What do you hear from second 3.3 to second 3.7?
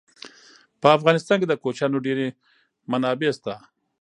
شته.